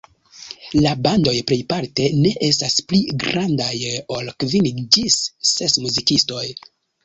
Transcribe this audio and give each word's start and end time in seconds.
La 0.85 0.93
bandoj 1.07 1.33
plejparte 1.51 2.07
ne 2.23 2.33
estas 2.49 2.79
pli 2.93 3.03
grandaj 3.27 3.71
ol 4.19 4.35
kvin 4.45 4.73
ĝis 4.99 5.23
ses 5.55 5.81
muzikistoj. 5.87 6.45